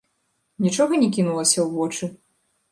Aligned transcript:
Нічога 0.67 0.93
не 1.03 1.11
кінулася 1.19 1.55
ў 1.65 1.69
вочы? 1.77 2.05